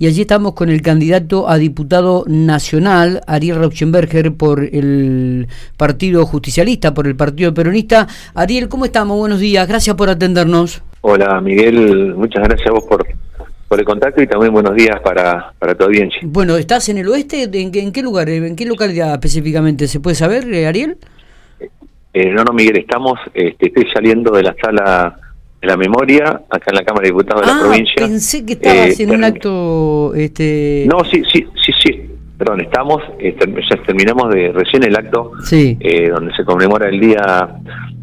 y 0.00 0.06
allí 0.06 0.22
estamos 0.22 0.54
con 0.54 0.70
el 0.70 0.80
candidato 0.80 1.46
a 1.46 1.58
diputado 1.58 2.24
nacional, 2.26 3.20
Ariel 3.26 3.56
Rauschenberger, 3.56 4.32
por 4.32 4.64
el 4.64 5.46
Partido 5.76 6.24
Justicialista, 6.24 6.94
por 6.94 7.06
el 7.06 7.16
Partido 7.16 7.52
Peronista. 7.52 8.08
Ariel, 8.34 8.70
¿cómo 8.70 8.86
estamos? 8.86 9.18
Buenos 9.18 9.40
días, 9.40 9.68
gracias 9.68 9.94
por 9.96 10.08
atendernos. 10.08 10.82
Hola 11.02 11.38
Miguel, 11.42 12.14
muchas 12.14 12.42
gracias 12.44 12.68
a 12.68 12.72
vos 12.72 12.84
por, 12.88 13.06
por 13.68 13.78
el 13.78 13.84
contacto 13.84 14.22
y 14.22 14.26
también 14.26 14.54
buenos 14.54 14.74
días 14.74 14.98
para, 15.04 15.52
para 15.58 15.74
tu 15.74 15.84
audiencia. 15.84 16.18
Bueno, 16.24 16.56
¿estás 16.56 16.88
en 16.88 16.96
el 16.96 17.06
oeste? 17.06 17.42
¿En, 17.42 17.70
en 17.74 17.92
qué 17.92 18.00
lugar? 18.02 18.30
¿En 18.30 18.56
qué 18.56 18.64
localidad 18.64 19.12
específicamente? 19.12 19.86
¿Se 19.86 20.00
puede 20.00 20.16
saber, 20.16 20.50
eh, 20.50 20.66
Ariel? 20.66 20.96
Eh, 22.14 22.30
no, 22.32 22.42
no, 22.42 22.54
Miguel, 22.54 22.78
estamos, 22.78 23.20
este, 23.34 23.66
estoy 23.66 23.86
saliendo 23.92 24.32
de 24.32 24.44
la 24.44 24.56
sala 24.62 25.14
de 25.60 25.68
la 25.68 25.76
memoria, 25.76 26.40
acá 26.48 26.66
en 26.70 26.74
la 26.76 26.82
Cámara 26.84 27.02
de 27.02 27.08
Diputados 27.08 27.42
de 27.42 27.46
la 27.46 27.56
Ah, 27.58 27.60
provincia. 27.60 27.94
pensé 27.98 28.46
que 28.46 28.52
estabas 28.54 28.98
Eh, 28.98 29.02
en 29.02 29.10
un 29.10 29.24
acto... 29.24 30.14
Este... 30.14 30.86
No, 30.90 31.04
sí, 31.04 31.22
sí, 31.30 31.46
sí, 31.64 31.72
sí. 31.84 32.00
Perdón, 32.38 32.62
estamos, 32.62 33.02
eh, 33.18 33.36
term- 33.38 33.60
ya 33.68 33.82
terminamos 33.84 34.32
de 34.32 34.50
recién 34.52 34.82
el 34.84 34.96
acto 34.96 35.32
Sí. 35.42 35.76
eh, 35.80 36.08
donde 36.08 36.34
se 36.34 36.42
conmemora 36.44 36.88
el 36.88 36.98
día 36.98 37.48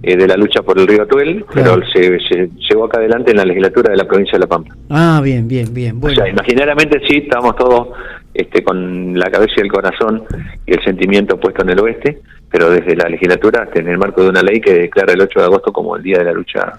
eh, 0.03 0.15
de 0.15 0.27
la 0.27 0.35
lucha 0.37 0.61
por 0.61 0.77
el 0.77 0.85
río 0.87 1.01
Atuel, 1.01 1.43
Claro. 1.45 1.81
pero 1.81 1.87
se, 1.91 2.19
se 2.27 2.49
llevó 2.69 2.85
acá 2.85 2.99
adelante 2.99 3.31
en 3.31 3.37
la 3.37 3.45
legislatura 3.45 3.89
de 3.89 3.97
la 3.97 4.03
provincia 4.05 4.33
de 4.33 4.39
La 4.41 4.47
Pampa. 4.47 4.75
Ah, 4.91 5.19
bien, 5.23 5.47
bien, 5.47 5.73
bien. 5.73 5.99
Bueno. 5.99 6.13
O 6.13 6.15
sea, 6.23 6.31
imaginariamente 6.31 7.01
sí, 7.07 7.23
estamos 7.25 7.55
todos 7.55 7.87
este, 8.35 8.63
con 8.63 9.17
la 9.17 9.31
cabeza 9.31 9.53
y 9.57 9.61
el 9.61 9.71
corazón 9.71 10.23
y 10.67 10.73
el 10.73 10.83
sentimiento 10.83 11.39
puesto 11.39 11.63
en 11.63 11.71
el 11.71 11.79
oeste, 11.79 12.19
pero 12.51 12.69
desde 12.69 12.95
la 12.95 13.09
legislatura, 13.09 13.67
en 13.73 13.87
el 13.87 13.97
marco 13.97 14.21
de 14.21 14.29
una 14.29 14.43
ley 14.43 14.61
que 14.61 14.73
declara 14.75 15.13
el 15.13 15.21
8 15.21 15.39
de 15.39 15.45
agosto 15.47 15.73
como 15.73 15.95
el 15.95 16.03
día 16.03 16.19
de 16.19 16.25
la 16.25 16.33
lucha 16.33 16.73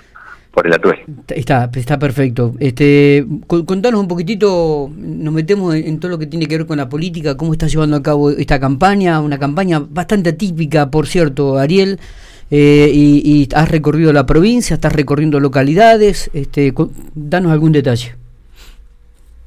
por 0.59 0.67
el 0.67 0.73
atuel. 0.73 0.98
Está, 1.29 1.71
está 1.73 2.01
perfecto. 2.01 2.53
Este, 2.59 3.25
con- 3.47 3.65
contanos 3.65 4.01
un 4.01 4.09
poquitito, 4.09 4.91
nos 4.97 5.33
metemos 5.33 5.73
en, 5.77 6.01
todo 6.01 6.11
lo 6.11 6.19
que 6.19 6.27
tiene 6.27 6.47
que 6.47 6.59
ver 6.59 6.66
con 6.66 6.79
la 6.79 6.89
política, 6.89 7.37
cómo 7.37 7.53
está 7.53 7.69
llevando 7.69 7.97
a 7.97 8.03
cabo 8.03 8.30
esta 8.30 8.59
campaña, 8.59 9.21
una 9.21 9.38
campaña 9.38 9.80
bastante 9.88 10.30
atípica, 10.30 10.91
por 10.91 11.07
cierto, 11.07 11.59
Ariel, 11.59 12.01
eh, 12.51 12.91
y, 12.93 13.23
y 13.24 13.49
has 13.55 13.71
recorrido 13.71 14.13
la 14.13 14.27
provincia, 14.27 14.74
estás 14.74 14.93
recorriendo 14.95 15.38
localidades, 15.38 16.29
este, 16.35 16.75
danos 17.15 17.52
algún 17.52 17.71
detalle. 17.71 18.16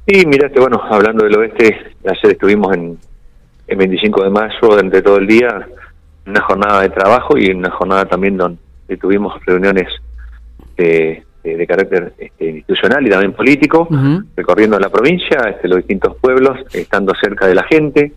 Y 0.06 0.24
miraste, 0.24 0.60
bueno, 0.60 0.80
hablando 0.90 1.24
del 1.24 1.36
oeste, 1.36 1.76
ayer 2.06 2.32
estuvimos 2.32 2.74
en, 2.74 2.96
en 3.66 3.78
25 3.78 4.24
de 4.24 4.30
mayo 4.30 4.56
durante 4.62 5.02
todo 5.02 5.18
el 5.18 5.26
día, 5.26 5.68
una 6.26 6.40
jornada 6.40 6.80
de 6.80 6.88
trabajo 6.88 7.36
y 7.36 7.50
una 7.50 7.70
jornada 7.70 8.06
también 8.06 8.38
donde 8.38 8.56
tuvimos 8.98 9.34
reuniones 9.44 9.88
de, 10.76 11.22
de- 11.44 11.56
de 11.56 11.66
carácter 11.66 12.12
este, 12.18 12.46
institucional 12.50 13.06
y 13.06 13.10
también 13.10 13.32
político, 13.32 13.88
recorriendo 14.36 14.78
la 14.78 14.88
provincia, 14.90 15.38
este, 15.50 15.68
los 15.68 15.78
distintos 15.78 16.16
pueblos, 16.20 16.58
estando 16.72 17.12
cerca 17.20 17.46
de 17.46 17.54
la 17.54 17.64
gente, 17.64 18.12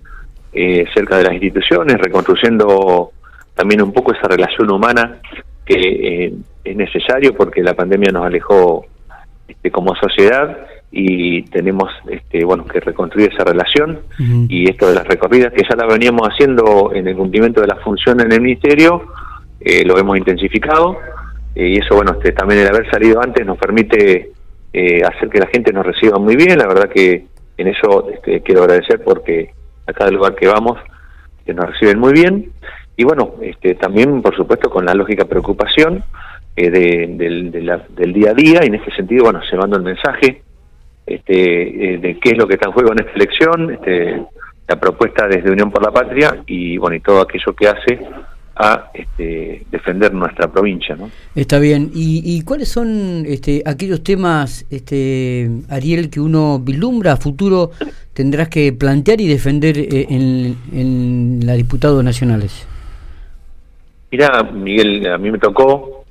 eh, 0.53 0.85
cerca 0.93 1.17
de 1.17 1.23
las 1.23 1.33
instituciones, 1.33 1.97
reconstruyendo 1.97 3.11
también 3.55 3.81
un 3.81 3.91
poco 3.93 4.13
esa 4.13 4.27
relación 4.27 4.69
humana 4.71 5.17
que 5.65 5.75
eh, 6.27 6.33
es 6.63 6.75
necesario 6.75 7.33
porque 7.35 7.63
la 7.63 7.73
pandemia 7.73 8.11
nos 8.11 8.25
alejó 8.25 8.85
este, 9.47 9.71
como 9.71 9.95
sociedad 9.95 10.57
y 10.91 11.41
tenemos 11.49 11.89
este, 12.09 12.45
bueno 12.45 12.65
que 12.65 12.79
reconstruir 12.79 13.31
esa 13.33 13.43
relación 13.43 13.99
y 14.49 14.69
esto 14.69 14.87
de 14.87 14.95
las 14.95 15.05
recorridas 15.07 15.51
que 15.51 15.63
ya 15.67 15.75
la 15.75 15.85
veníamos 15.87 16.27
haciendo 16.29 16.91
en 16.93 17.07
el 17.07 17.15
cumplimiento 17.17 17.59
de 17.61 17.67
la 17.67 17.75
función 17.77 18.21
en 18.21 18.31
el 18.31 18.39
ministerio 18.39 19.01
eh, 19.59 19.83
lo 19.83 19.97
hemos 19.97 20.17
intensificado 20.17 20.97
eh, 21.55 21.67
y 21.69 21.77
eso 21.77 21.95
bueno 21.95 22.11
este, 22.13 22.31
también 22.33 22.61
el 22.61 22.67
haber 22.67 22.89
salido 22.91 23.21
antes 23.21 23.45
nos 23.45 23.57
permite 23.57 24.31
eh, 24.73 25.01
hacer 25.03 25.29
que 25.29 25.39
la 25.39 25.47
gente 25.47 25.71
nos 25.73 25.85
reciba 25.85 26.19
muy 26.19 26.35
bien. 26.35 26.57
La 26.57 26.67
verdad 26.67 26.89
que 26.89 27.25
en 27.57 27.67
eso 27.67 28.09
este, 28.13 28.41
quiero 28.41 28.61
agradecer 28.63 29.01
porque 29.03 29.51
a 29.87 29.93
cada 29.93 30.11
lugar 30.11 30.35
que 30.35 30.47
vamos 30.47 30.77
que 31.45 31.53
nos 31.53 31.65
reciben 31.71 31.99
muy 31.99 32.11
bien. 32.13 32.51
Y 32.97 33.03
bueno 33.03 33.35
este, 33.41 33.75
también 33.75 34.21
por 34.21 34.35
supuesto 34.35 34.69
con 34.69 34.85
la 34.85 34.93
lógica 34.93 35.25
preocupación 35.25 36.03
eh, 36.57 36.69
de- 36.69 37.07
del, 37.17 37.51
de 37.51 37.61
la- 37.61 37.85
del 37.89 38.13
día 38.13 38.31
a 38.31 38.33
día. 38.33 38.59
Y 38.63 38.67
en 38.67 38.75
ese 38.75 38.91
sentido 38.91 39.23
bueno 39.25 39.41
llevando 39.49 39.77
el 39.77 39.83
mensaje 39.83 40.41
este, 41.05 41.93
eh, 41.93 41.97
de 41.99 42.19
qué 42.19 42.31
es 42.31 42.37
lo 42.37 42.47
que 42.47 42.55
está 42.55 42.67
en 42.67 42.73
juego 42.73 42.91
en 42.91 42.99
esta 42.99 43.11
elección, 43.13 43.71
este, 43.71 44.23
la 44.67 44.79
propuesta 44.79 45.27
desde 45.27 45.51
Unión 45.51 45.69
por 45.71 45.83
la 45.83 45.91
Patria 45.91 46.37
y 46.47 46.77
bueno 46.77 46.95
y 46.95 46.99
todo 46.99 47.21
aquello 47.21 47.53
que 47.55 47.67
hace 47.67 47.99
a 48.55 48.89
este, 48.93 49.65
defender 49.69 50.13
nuestra 50.13 50.51
provincia, 50.51 50.95
¿no? 50.95 51.09
Está 51.35 51.59
bien. 51.59 51.91
¿Y, 51.93 52.21
y 52.23 52.41
cuáles 52.43 52.69
son 52.69 53.25
este, 53.25 53.61
aquellos 53.65 54.03
temas, 54.03 54.65
este, 54.69 55.49
Ariel, 55.69 56.09
que 56.09 56.19
uno 56.19 56.59
vislumbra 56.59 57.13
a 57.13 57.17
futuro 57.17 57.71
tendrás 58.13 58.47
que 58.47 58.71
plantear 58.71 59.19
y 59.19 59.27
defender 59.27 59.77
eh, 59.77 60.07
en, 60.09 60.57
en 60.71 61.39
las 61.45 61.57
diputados 61.57 62.03
nacionales? 62.03 62.67
Mira, 64.11 64.43
Miguel, 64.43 65.05
a 65.11 65.17
mí 65.17 65.29
me 65.29 65.37
tocó 65.37 66.05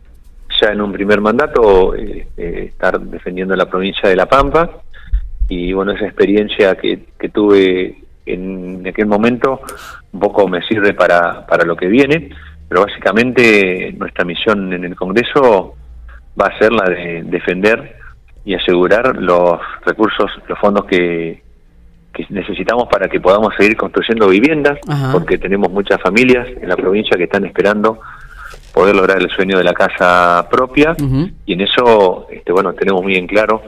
ya 0.60 0.72
en 0.72 0.80
un 0.80 0.92
primer 0.92 1.20
mandato 1.20 1.94
eh, 1.94 2.26
eh, 2.36 2.66
estar 2.68 3.00
defendiendo 3.00 3.56
la 3.56 3.68
provincia 3.68 4.08
de 4.08 4.16
La 4.16 4.26
Pampa 4.26 4.82
y 5.48 5.72
bueno, 5.72 5.92
esa 5.92 6.04
experiencia 6.04 6.74
que, 6.74 7.06
que 7.18 7.28
tuve 7.30 8.03
en 8.26 8.86
aquel 8.86 9.06
momento 9.06 9.60
un 10.12 10.20
poco 10.20 10.48
me 10.48 10.62
sirve 10.62 10.94
para, 10.94 11.46
para 11.46 11.64
lo 11.64 11.76
que 11.76 11.86
viene, 11.86 12.30
pero 12.68 12.82
básicamente 12.86 13.94
nuestra 13.96 14.24
misión 14.24 14.72
en 14.72 14.84
el 14.84 14.96
Congreso 14.96 15.74
va 16.40 16.46
a 16.46 16.58
ser 16.58 16.72
la 16.72 16.84
de 16.84 17.22
defender 17.24 17.96
y 18.44 18.54
asegurar 18.54 19.16
los 19.16 19.60
recursos, 19.84 20.30
los 20.48 20.58
fondos 20.58 20.84
que, 20.86 21.42
que 22.12 22.26
necesitamos 22.30 22.88
para 22.88 23.08
que 23.08 23.20
podamos 23.20 23.54
seguir 23.56 23.76
construyendo 23.76 24.28
viviendas, 24.28 24.78
Ajá. 24.86 25.12
porque 25.12 25.38
tenemos 25.38 25.70
muchas 25.70 26.00
familias 26.00 26.46
en 26.60 26.68
la 26.68 26.76
provincia 26.76 27.16
que 27.16 27.24
están 27.24 27.44
esperando 27.44 28.00
poder 28.74 28.96
lograr 28.96 29.18
el 29.22 29.30
sueño 29.30 29.56
de 29.56 29.64
la 29.64 29.72
casa 29.72 30.46
propia 30.50 30.96
y 31.46 31.52
en 31.52 31.60
eso 31.60 32.26
este 32.28 32.50
bueno 32.50 32.72
tenemos 32.72 33.02
muy 33.02 33.14
en 33.14 33.28
claro 33.28 33.62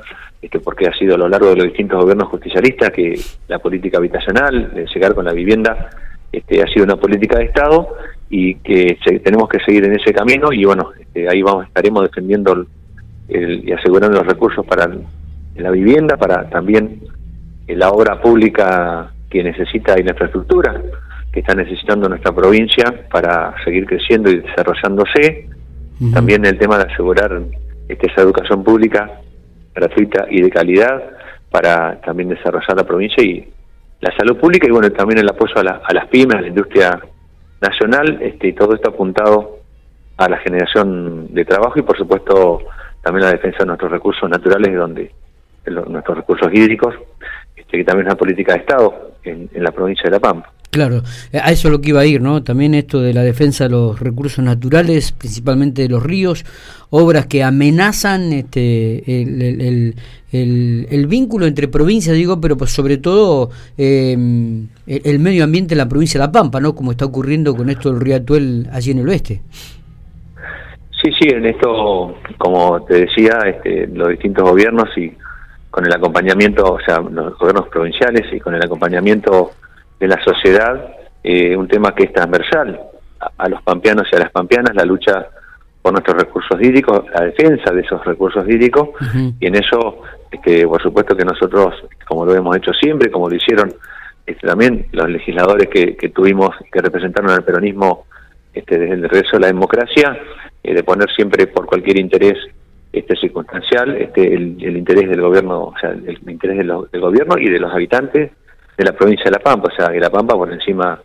este 0.46 0.60
porque 0.60 0.86
ha 0.88 0.92
sido 0.94 1.14
a 1.14 1.18
lo 1.18 1.28
largo 1.28 1.48
de 1.50 1.56
los 1.56 1.64
distintos 1.66 2.00
gobiernos 2.00 2.28
justicialistas 2.28 2.90
que 2.90 3.18
la 3.48 3.58
política 3.58 3.98
habitacional 3.98 4.72
de 4.74 4.86
llegar 4.86 5.14
con 5.14 5.24
la 5.24 5.32
vivienda 5.32 5.90
este 6.32 6.62
ha 6.62 6.66
sido 6.68 6.84
una 6.84 6.96
política 6.96 7.38
de 7.38 7.44
estado 7.44 7.88
y 8.30 8.54
que 8.56 8.96
se- 9.04 9.18
tenemos 9.20 9.48
que 9.48 9.58
seguir 9.60 9.84
en 9.84 9.94
ese 9.94 10.12
camino 10.12 10.52
y 10.52 10.64
bueno 10.64 10.90
este, 10.98 11.28
ahí 11.28 11.42
vamos 11.42 11.66
estaremos 11.66 12.02
defendiendo 12.04 12.52
el- 12.52 12.66
el- 13.28 13.68
y 13.68 13.72
asegurando 13.72 14.18
los 14.18 14.26
recursos 14.26 14.64
para 14.64 14.84
el- 14.84 15.02
la 15.56 15.70
vivienda 15.70 16.16
para 16.16 16.48
también 16.48 17.00
la 17.66 17.90
obra 17.90 18.20
pública 18.20 19.10
que 19.30 19.42
necesita 19.42 19.98
y 19.98 20.04
la 20.04 20.10
infraestructura 20.12 20.80
que 21.32 21.40
está 21.40 21.54
necesitando 21.54 22.08
nuestra 22.08 22.32
provincia 22.32 22.84
para 23.10 23.52
seguir 23.64 23.84
creciendo 23.86 24.30
y 24.30 24.36
desarrollándose. 24.40 25.48
También 26.12 26.44
el 26.44 26.56
tema 26.58 26.78
de 26.78 26.84
asegurar 26.92 27.42
este, 27.88 28.06
esa 28.06 28.20
educación 28.22 28.62
pública 28.62 29.10
gratuita 29.76 30.26
y 30.30 30.42
de 30.42 30.50
calidad 30.50 31.02
para 31.50 32.00
también 32.00 32.28
desarrollar 32.28 32.76
la 32.76 32.84
provincia 32.84 33.22
y 33.22 33.48
la 34.00 34.14
salud 34.16 34.36
pública 34.38 34.66
y 34.66 34.70
bueno 34.72 34.90
también 34.90 35.18
el 35.20 35.28
apoyo 35.28 35.54
a, 35.56 35.62
la- 35.62 35.80
a 35.84 35.92
las 35.94 36.06
pymes, 36.08 36.36
a 36.36 36.40
la 36.40 36.48
industria 36.48 37.00
nacional, 37.60 38.18
este, 38.20 38.48
y 38.48 38.52
todo 38.52 38.74
esto 38.74 38.90
apuntado 38.90 39.58
a 40.18 40.28
la 40.28 40.36
generación 40.38 41.32
de 41.32 41.44
trabajo 41.44 41.78
y 41.78 41.82
por 41.82 41.96
supuesto 41.96 42.60
también 43.02 43.24
la 43.26 43.32
defensa 43.32 43.58
de 43.60 43.66
nuestros 43.66 43.90
recursos 43.90 44.28
naturales, 44.28 44.74
donde 44.74 45.10
nuestros 45.88 46.18
recursos 46.18 46.48
hídricos, 46.52 46.94
este, 47.56 47.78
que 47.78 47.84
también 47.84 48.06
es 48.06 48.12
una 48.12 48.18
política 48.18 48.52
de 48.54 48.58
Estado 48.60 49.12
en 49.24 49.48
la 49.54 49.70
provincia 49.72 50.04
de 50.04 50.10
La 50.10 50.20
Pampa. 50.20 50.50
Claro, 50.76 51.02
eh, 51.32 51.40
a 51.42 51.52
eso 51.52 51.68
es 51.68 51.72
lo 51.72 51.80
que 51.80 51.88
iba 51.88 52.02
a 52.02 52.04
ir, 52.04 52.20
¿no? 52.20 52.42
También 52.42 52.74
esto 52.74 53.00
de 53.00 53.14
la 53.14 53.22
defensa 53.22 53.64
de 53.64 53.70
los 53.70 53.98
recursos 53.98 54.44
naturales, 54.44 55.10
principalmente 55.12 55.80
de 55.80 55.88
los 55.88 56.02
ríos, 56.02 56.44
obras 56.90 57.24
que 57.24 57.42
amenazan 57.42 58.30
este, 58.34 59.22
el, 59.22 59.94
el- 60.32 61.06
vínculo 61.06 61.46
entre 61.46 61.66
provincias, 61.68 62.14
digo, 62.14 62.42
pero 62.42 62.58
pues 62.58 62.72
sobre 62.72 62.98
todo 62.98 63.48
eh, 63.78 64.12
el, 64.86 65.18
medio 65.18 65.44
ambiente 65.44 65.72
en 65.72 65.78
la 65.78 65.88
provincia 65.88 66.20
de 66.20 66.26
La 66.26 66.32
Pampa, 66.32 66.60
¿no? 66.60 66.74
Como 66.74 66.90
está 66.90 67.06
ocurriendo 67.06 67.56
con 67.56 67.70
esto 67.70 67.90
del 67.90 68.02
río 68.02 68.16
Atuel 68.16 68.68
allí 68.70 68.90
en 68.90 68.98
el 68.98 69.08
oeste. 69.08 69.40
Sí, 71.02 71.10
sí, 71.18 71.28
en 71.30 71.46
esto, 71.46 72.18
como 72.36 72.84
te 72.84 73.06
decía, 73.06 73.38
este, 73.46 73.86
los 73.86 74.10
distintos 74.10 74.44
gobiernos 74.44 74.90
y 74.98 75.10
con 75.70 75.86
el 75.86 75.92
acompañamiento, 75.94 76.74
o 76.74 76.80
sea, 76.80 76.98
los 77.00 77.38
gobiernos 77.38 77.66
provinciales 77.68 78.30
y 78.30 78.40
con 78.40 78.54
el 78.54 78.62
acompañamiento 78.62 79.52
de 79.98 80.08
la 80.08 80.22
sociedad, 80.22 80.94
eh, 81.22 81.56
un 81.56 81.68
tema 81.68 81.94
que 81.94 82.04
es 82.04 82.12
transversal 82.12 82.80
a, 83.20 83.30
a 83.36 83.48
los 83.48 83.62
pampeanos 83.62 84.06
y 84.12 84.16
a 84.16 84.20
las 84.20 84.30
pampeanas, 84.30 84.74
la 84.74 84.84
lucha 84.84 85.28
por 85.86 85.92
nuestros 85.92 86.16
recursos 86.16 86.60
hídricos, 86.60 87.04
la 87.14 87.26
defensa 87.26 87.72
de 87.72 87.82
esos 87.82 88.04
recursos 88.04 88.44
hídricos, 88.48 88.88
y 89.38 89.46
en 89.46 89.54
eso, 89.54 90.02
este, 90.32 90.66
por 90.66 90.82
supuesto 90.82 91.16
que 91.16 91.24
nosotros, 91.24 91.74
como 92.08 92.26
lo 92.26 92.34
hemos 92.34 92.56
hecho 92.56 92.72
siempre, 92.72 93.08
como 93.08 93.30
lo 93.30 93.36
hicieron 93.36 93.72
este, 94.26 94.48
también 94.48 94.88
los 94.90 95.08
legisladores 95.08 95.68
que, 95.68 95.96
que 95.96 96.08
tuvimos, 96.08 96.50
que 96.72 96.80
representaron 96.80 97.30
al 97.30 97.44
peronismo 97.44 98.06
este, 98.52 98.78
desde 98.78 98.94
el 98.94 99.08
regreso 99.08 99.36
a 99.36 99.40
la 99.40 99.46
democracia, 99.46 100.18
eh, 100.64 100.74
de 100.74 100.82
poner 100.82 101.08
siempre 101.14 101.46
por 101.46 101.66
cualquier 101.66 102.00
interés 102.00 102.36
este 102.92 103.14
circunstancial 103.14 103.94
este 103.96 104.34
el, 104.34 104.76
interés 104.76 105.08
del 105.08 105.20
gobierno, 105.20 105.66
o 105.66 105.74
sea, 105.80 105.90
el, 105.90 106.18
interés 106.26 106.58
del 106.58 107.00
gobierno 107.00 107.38
y 107.38 107.48
de 107.48 107.60
los 107.60 107.72
habitantes 107.72 108.32
de 108.76 108.84
la 108.84 108.92
provincia 108.92 109.24
de 109.24 109.30
La 109.32 109.38
Pampa, 109.38 109.68
o 109.72 109.76
sea, 109.76 109.90
que 109.90 110.00
La 110.00 110.10
Pampa 110.10 110.34
por 110.34 110.52
encima 110.52 111.00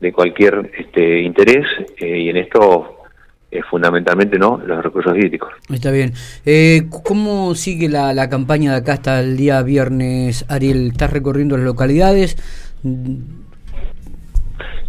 de 0.00 0.12
cualquier 0.12 0.70
este 0.78 1.20
interés 1.20 1.64
eh, 1.98 2.18
y 2.18 2.28
en 2.28 2.36
esto 2.38 3.02
eh, 3.50 3.60
fundamentalmente 3.70 4.38
no 4.38 4.60
los 4.64 4.82
recursos 4.82 5.16
hídricos. 5.16 5.52
Está 5.70 5.90
bien. 5.90 6.12
Eh, 6.46 6.84
¿Cómo 7.04 7.54
sigue 7.54 7.88
la, 7.88 8.14
la 8.14 8.28
campaña 8.28 8.72
de 8.72 8.78
acá 8.78 8.94
hasta 8.94 9.20
el 9.20 9.36
día 9.36 9.62
viernes, 9.62 10.46
Ariel? 10.48 10.88
¿Estás 10.92 11.12
recorriendo 11.12 11.56
las 11.56 11.66
localidades? 11.66 12.36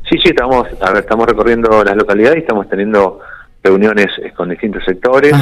Sí, 0.09 0.17
sí, 0.17 0.29
estamos, 0.29 0.67
a 0.81 0.91
ver, 0.91 1.03
estamos 1.03 1.27
recorriendo 1.27 1.83
las 1.83 1.95
localidades 1.95 2.37
y 2.37 2.41
estamos 2.41 2.69
teniendo 2.69 3.19
reuniones 3.63 4.07
eh, 4.21 4.31
con 4.35 4.49
distintos 4.49 4.83
sectores 4.85 5.33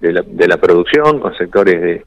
de 0.00 0.12
la, 0.12 0.22
de 0.22 0.48
la, 0.48 0.56
producción, 0.56 1.20
con 1.20 1.36
sectores 1.36 1.80
de, 1.80 2.04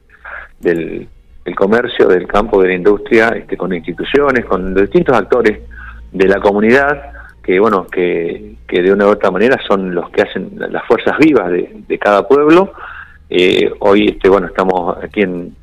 del, 0.60 1.08
comercio, 1.54 2.06
del 2.06 2.26
campo, 2.26 2.60
de 2.62 2.68
la 2.68 2.74
industria, 2.74 3.28
este, 3.30 3.56
con 3.56 3.72
instituciones, 3.72 4.44
con 4.44 4.74
distintos 4.74 5.16
actores 5.16 5.60
de 6.12 6.28
la 6.28 6.40
comunidad 6.40 7.12
que, 7.42 7.58
bueno, 7.58 7.86
que, 7.86 8.56
que 8.66 8.82
de 8.82 8.92
una 8.92 9.06
u 9.06 9.10
otra 9.10 9.30
manera 9.30 9.56
son 9.66 9.94
los 9.94 10.10
que 10.10 10.22
hacen 10.22 10.50
las 10.56 10.84
fuerzas 10.86 11.16
vivas 11.18 11.50
de, 11.50 11.98
cada 11.98 12.28
pueblo. 12.28 12.72
Eh, 13.30 13.70
hoy, 13.80 14.08
este, 14.08 14.28
bueno, 14.28 14.48
estamos 14.48 14.96
aquí 15.02 15.22
en, 15.22 15.54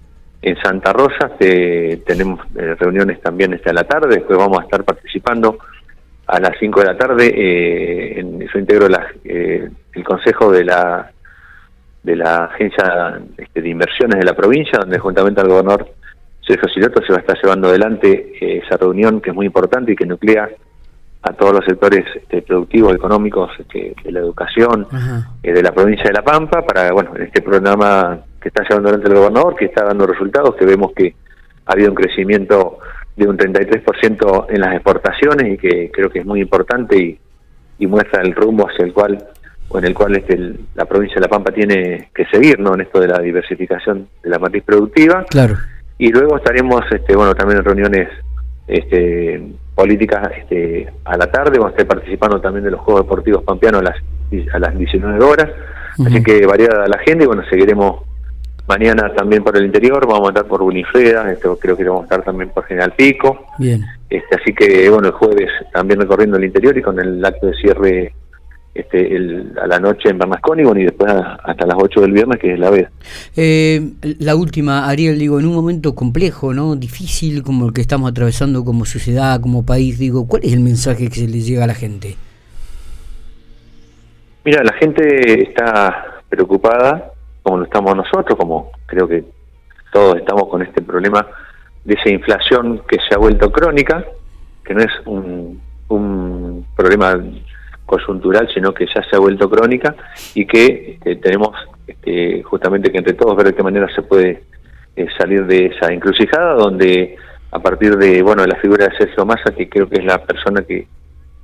en 0.42 0.57
Santa 0.62 0.94
Rosa, 0.94 1.31
este, 1.31 1.98
tenemos 2.06 2.39
reuniones 2.54 3.22
también 3.22 3.54
este, 3.54 3.69
a 3.69 3.74
la 3.74 3.83
tarde, 3.83 4.16
después 4.16 4.38
vamos 4.38 4.60
a 4.60 4.63
estar 4.63 4.83
participando 4.83 5.60
a 6.27 6.39
las 6.39 6.57
5 6.60 6.80
de 6.80 6.86
la 6.86 6.98
tarde, 6.98 7.27
eh, 7.27 8.19
en, 8.19 8.39
yo 8.39 8.60
integro 8.60 8.89
la, 8.89 9.07
eh, 9.24 9.69
el 9.94 10.04
consejo 10.04 10.51
de 10.51 10.63
la 10.63 11.12
de 12.06 12.16
la 12.16 12.46
agencia 12.46 13.19
este, 13.36 13.62
de 13.62 13.69
inversiones 13.69 14.19
de 14.19 14.25
la 14.25 14.36
provincia, 14.36 14.78
donde 14.80 15.00
juntamente 15.00 15.42
al 15.42 15.48
gobernador 15.48 15.90
Sergio 16.46 16.69
Siloto 16.69 17.02
se 17.04 17.12
va 17.12 17.18
a 17.18 17.22
estar 17.22 17.38
llevando 17.42 17.68
adelante 17.68 18.34
eh, 18.40 18.62
esa 18.63 18.78
reunión 18.78 19.19
que 19.19 19.31
es 19.31 19.36
muy 19.36 19.48
importante 19.48 19.92
y 19.92 19.96
que 19.96 20.06
nuclea 20.06 20.48
a 21.24 21.34
todos 21.34 21.54
los 21.54 21.66
sectores 21.66 22.06
este, 22.16 22.44
productivos, 22.44 22.94
económicos, 22.94 23.50
este, 23.57 23.96
de 24.04 24.12
la 24.12 24.19
educación, 24.19 24.88
eh, 25.42 25.52
de 25.52 25.63
la 25.63 25.72
provincia 25.72 26.06
de 26.06 26.13
La 26.13 26.22
Pampa, 26.22 26.62
para, 26.62 26.92
bueno, 26.92 27.16
en 27.16 27.24
este 27.24 27.42
programa 27.42 28.19
que 28.40 28.50
está 28.50 28.62
llevando 28.62 28.90
adelante 28.90 29.12
el 29.12 29.18
gobernador, 29.18 29.56
que 29.56 29.66
está 29.66 29.84
dando 29.86 30.06
resultados, 30.06 30.56
que 30.56 30.66
vemos 30.66 30.92
que 30.96 31.16
ha 31.66 31.74
habido 31.74 31.90
un 31.90 31.96
crecimiento 31.96 32.78
de 33.16 33.28
un 33.28 33.36
33% 33.36 34.46
en 34.50 34.62
las 34.62 34.75
exportaciones 34.75 35.54
y 35.54 35.58
que 35.58 35.90
creo 35.92 36.12
que 36.12 36.19
es 36.19 36.25
muy 36.28 36.42
importante 36.42 36.96
y, 36.96 37.19
y 37.80 37.88
muestra 37.88 38.22
el 38.22 38.36
rumbo 38.36 38.69
hacia 38.69 38.86
el 38.86 38.94
cual 38.94 39.18
o 39.70 39.78
en 39.80 39.86
el 39.86 39.94
cual 39.94 40.16
este, 40.16 40.54
la 40.76 40.86
provincia 40.86 41.16
de 41.16 41.22
La 41.22 41.28
Pampa 41.28 41.52
tiene 41.52 42.10
que 42.14 42.26
seguir 42.26 42.60
¿no? 42.60 42.76
en 42.76 42.82
esto 42.82 43.00
de 43.00 43.08
la 43.08 43.20
diversificación 43.20 44.08
de 44.24 44.30
la 44.30 44.40
matriz 44.40 44.64
productiva. 44.64 45.26
Claro. 45.30 45.56
Y 45.98 46.12
luego 46.12 46.38
estaremos 46.38 46.82
este, 46.92 47.16
bueno 47.16 47.34
también 47.36 47.60
en 47.60 47.66
reuniones 47.66 48.10
este, 48.68 49.42
políticas 49.74 50.30
este, 50.40 50.92
a 51.06 51.18
la 51.18 51.32
tarde, 51.32 51.58
vamos 51.58 51.74
a 51.74 51.82
estar 51.82 51.88
participando 51.88 52.42
también 52.42 52.66
de 52.66 52.72
los 52.72 52.82
Juegos 52.82 53.04
Deportivos 53.04 53.44
Pampeanos 53.44 53.82
a 53.82 53.84
las, 53.84 53.96
a 54.54 54.60
las 54.60 54.78
19 54.78 55.24
horas. 55.24 55.50
Así 56.06 56.22
que 56.22 56.46
variada 56.46 56.88
la 56.90 56.98
agenda 56.98 57.24
y 57.24 57.28
bueno, 57.28 57.44
seguiremos 57.50 58.02
Mañana 58.68 59.14
también 59.14 59.44
por 59.44 59.56
el 59.56 59.66
interior, 59.66 60.08
vamos 60.08 60.30
a 60.30 60.30
estar 60.30 60.46
por 60.46 60.64
Unifreda, 60.64 61.32
esto 61.32 61.56
creo 61.62 61.78
que 61.78 61.84
vamos 61.84 62.02
a 62.02 62.06
estar 62.06 62.24
también 62.24 62.50
por 62.50 62.66
General 62.66 62.92
Pico. 62.94 63.46
Bien. 63.60 63.86
Este, 64.10 64.36
así 64.36 64.54
que 64.54 64.90
bueno, 64.90 65.10
el 65.10 65.14
jueves 65.14 65.52
también 65.72 66.02
recorriendo 66.02 66.38
el 66.38 66.46
interior 66.46 66.76
y 66.76 66.82
con 66.82 67.00
el 67.00 67.24
acto 67.24 67.46
de 67.46 67.54
cierre 67.54 68.14
este, 68.75 69.16
el, 69.16 69.54
a 69.57 69.68
la 69.68 69.80
noche 69.80 70.10
en 70.10 70.18
Bernasconi 70.18 70.63
y 70.81 70.83
después 70.83 71.10
hasta 71.12 71.66
las 71.66 71.77
8 71.80 72.01
del 72.01 72.12
viernes, 72.12 72.38
que 72.39 72.54
es 72.54 72.60
la 72.60 72.69
vez. 72.69 72.89
Eh, 73.38 73.81
la 74.19 74.36
última, 74.36 74.89
Ariel, 74.89 75.18
digo, 75.18 75.39
en 75.39 75.45
un 75.45 75.56
momento 75.56 75.95
complejo, 75.95 76.54
¿no? 76.54 76.75
Difícil 76.75 77.42
como 77.42 77.68
el 77.68 77.74
que 77.74 77.80
estamos 77.80 78.12
atravesando 78.12 78.66
como 78.66 78.83
sociedad, 78.83 79.39
como 79.39 79.66
país, 79.66 79.98
digo, 79.98 80.27
¿cuál 80.27 80.44
es 80.44 80.51
el 80.51 80.60
mensaje 80.60 81.07
que 81.07 81.16
se 81.16 81.27
le 81.27 81.39
llega 81.39 81.63
a 81.63 81.68
la 81.68 81.74
gente? 81.74 82.18
Mira, 84.44 84.62
la 84.62 84.74
gente 84.74 85.42
está 85.42 86.22
preocupada 86.27 87.13
como 87.44 87.60
lo 87.60 87.63
estamos 87.63 87.95
nosotros, 87.95 88.38
como 88.38 88.72
creo 88.88 89.07
que 89.07 89.24
todos 89.94 90.18
estamos 90.18 90.50
con 90.50 90.62
este 90.62 90.81
problema 90.81 91.25
de 91.86 91.94
esa 91.94 92.10
inflación 92.10 92.81
que 92.89 92.98
se 93.07 93.16
ha 93.16 93.18
vuelto 93.19 93.50
crónica, 93.51 94.04
que 94.66 94.74
no 94.74 94.81
es 94.81 94.92
un, 95.06 95.62
un 95.88 96.66
problema 96.75 97.24
coyuntural, 97.86 98.50
sino 98.54 98.74
que 98.74 98.86
ya 98.88 99.04
se 99.04 99.16
ha 99.16 99.20
vuelto 99.20 99.50
crónica 99.50 99.96
y 100.34 100.46
que 100.46 100.94
este, 100.94 101.16
tenemos 101.18 101.52
este, 101.86 102.42
justamente 102.44 102.92
que 102.92 102.98
entre 102.98 103.14
todos 103.14 103.36
ver 103.36 103.48
de 103.48 103.56
qué 103.56 103.64
manera 103.64 103.88
se 103.94 104.02
puede 104.02 104.44
eh, 104.96 105.08
salir 105.18 105.46
de 105.46 105.68
esa 105.68 105.94
encrucijada, 105.94 106.54
donde 106.54 107.16
a 107.52 107.60
partir 107.60 107.96
de 107.98 108.22
bueno 108.22 108.46
la 108.46 108.56
figura 108.56 108.88
de 108.88 108.98
Sergio 108.98 109.26
Massa, 109.26 109.54
que 109.56 109.70
creo 109.70 109.88
que 109.88 110.00
es 110.00 110.06
la 110.06 110.24
persona 110.24 110.62
que, 110.64 110.88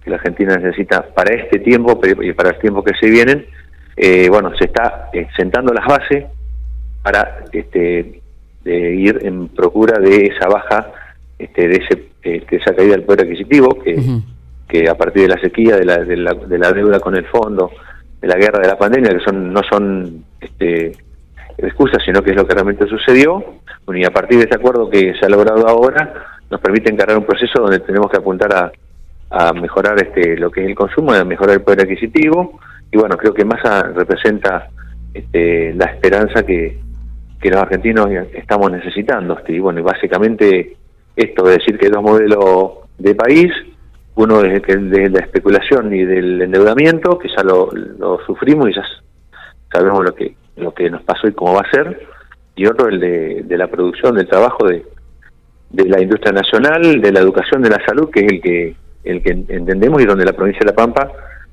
que 0.04 0.10
la 0.10 0.18
Argentina 0.18 0.56
necesita 0.56 1.04
para 1.14 1.34
este 1.36 1.60
tiempo 1.60 2.00
y 2.22 2.34
para 2.34 2.50
el 2.50 2.60
tiempo 2.60 2.84
que 2.84 2.96
se 3.00 3.10
vienen, 3.10 3.46
eh, 3.96 4.30
bueno, 4.30 4.52
se 4.58 4.66
está 4.66 5.10
eh, 5.14 5.28
sentando 5.36 5.74
las 5.74 5.86
bases 5.86 6.26
para 7.04 7.46
este, 7.52 8.22
de 8.64 8.96
ir 8.96 9.20
en 9.24 9.48
procura 9.50 10.00
de 10.00 10.28
esa 10.28 10.48
baja, 10.48 10.92
este, 11.38 11.68
de, 11.68 11.76
ese, 11.76 12.04
eh, 12.24 12.44
de 12.50 12.58
esa 12.58 12.76
caída 12.76 12.92
del 12.92 13.04
poder 13.04 13.22
adquisitivo, 13.22 13.78
que, 13.84 13.96
que 14.72 14.90
a 14.90 14.96
partir 14.96 15.24
de 15.24 15.36
la 15.36 15.42
sequía, 15.42 15.76
de 15.76 15.86
la, 15.86 15.98
de, 15.98 16.16
la, 16.16 16.34
de 16.34 16.58
la 16.58 16.72
deuda 16.72 17.00
con 17.00 17.16
el 17.16 17.26
fondo, 17.26 17.72
de 18.22 18.28
la 18.28 18.36
guerra, 18.36 18.60
de 18.60 18.68
la 18.70 18.78
pandemia, 18.78 19.12
que 19.12 19.24
son 19.24 19.52
no 19.52 19.62
son 19.70 20.24
este, 20.40 20.94
excusas, 21.58 22.02
sino 22.06 22.22
que 22.22 22.32
es 22.32 22.38
lo 22.38 22.48
que 22.48 22.54
realmente 22.54 22.88
sucedió, 22.88 23.44
y 23.94 24.06
a 24.06 24.12
partir 24.12 24.38
de 24.38 24.46
ese 24.46 24.56
acuerdo 24.56 24.90
que 24.90 25.14
se 25.20 25.26
ha 25.26 25.30
logrado 25.30 25.68
ahora, 25.68 26.14
nos 26.50 26.62
permite 26.62 26.92
encargar 26.92 27.18
un 27.18 27.26
proceso 27.26 27.62
donde 27.62 27.80
tenemos 27.80 28.10
que 28.10 28.18
apuntar 28.18 28.54
a, 28.56 28.72
a 29.30 29.54
mejorar 29.54 30.02
este, 30.02 30.38
lo 30.38 30.50
que 30.50 30.62
es 30.62 30.68
el 30.68 30.76
consumo, 30.76 31.12
a 31.12 31.26
mejorar 31.26 31.56
el 31.56 31.62
poder 31.62 31.82
adquisitivo, 31.82 32.60
y 32.92 32.98
bueno, 32.98 33.18
creo 33.18 33.34
que 33.34 33.46
Massa 33.46 33.84
representa 33.94 34.70
este, 35.14 35.74
la 35.74 35.86
esperanza 35.86 36.44
que, 36.44 36.78
que 37.42 37.50
los 37.50 37.60
argentinos 37.60 38.08
estamos 38.34 38.72
necesitando. 38.72 39.38
Este, 39.38 39.54
y 39.54 39.60
bueno, 39.60 39.82
básicamente 39.84 40.76
esto 41.16 41.44
de 41.44 41.54
decir 41.58 41.78
que 41.78 41.88
hay 41.88 41.92
dos 41.92 42.04
modelos 42.04 42.72
de 42.98 43.16
país, 43.16 43.52
uno 44.16 44.44
es 44.44 44.62
el 44.68 44.90
de 44.90 45.10
la 45.10 45.20
especulación 45.20 45.94
y 45.94 46.04
del 46.04 46.42
endeudamiento, 46.42 47.18
que 47.18 47.30
ya 47.30 47.44
lo, 47.44 47.70
sufrimos 48.26 48.70
y 48.70 48.74
ya 48.74 48.84
sabemos 49.72 50.04
lo 50.04 50.14
que, 50.14 50.36
lo 50.58 50.74
que 50.74 50.90
nos 50.90 51.02
pasó 51.04 51.28
y 51.28 51.34
cómo 51.34 51.54
va 51.54 51.62
a 51.62 51.72
ser, 51.72 52.08
y 52.56 52.66
otro 52.66 52.90
el 52.90 53.00
de, 53.00 53.44
de 53.44 53.58
la 53.58 53.68
producción, 53.68 54.16
del 54.16 54.28
trabajo 54.28 54.68
de, 54.68 54.86
de 55.72 55.86
la 55.86 56.02
industria 56.02 56.34
nacional, 56.34 57.02
de 57.02 57.12
la 57.12 57.20
educación, 57.20 57.62
de 57.62 57.70
la 57.70 57.84
salud, 57.86 58.10
que 58.12 58.22
es 58.22 58.32
el 58.32 58.42
que, 58.42 58.76
el 59.04 59.24
que 59.24 59.30
entendemos 59.32 60.02
y 60.02 60.06
donde 60.06 60.26
la 60.26 60.34
provincia 60.34 60.60
de 60.60 60.66
La 60.66 60.76
Pampa 60.76 61.12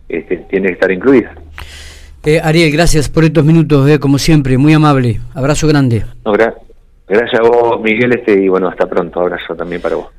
este, 0.09 0.39
tiene 0.51 0.69
que 0.69 0.75
estar 0.75 0.91
incluida. 0.91 1.35
Eh, 2.25 2.41
Ariel, 2.43 2.73
gracias 2.73 3.09
por 3.09 3.25
estos 3.25 3.45
minutos, 3.45 3.89
eh, 3.89 3.99
como 3.99 4.19
siempre, 4.19 4.59
muy 4.59 4.73
amable. 4.73 5.21
Abrazo 5.35 5.69
grande. 5.69 6.05
gracias 7.07 7.41
a 7.41 7.49
vos, 7.49 7.81
Miguel, 7.81 8.13
este, 8.13 8.33
y 8.33 8.49
bueno, 8.49 8.69
hasta 8.69 8.87
pronto. 8.87 9.21
Abrazo 9.21 9.55
también 9.55 9.81
para 9.81 9.97
vos. 9.97 10.07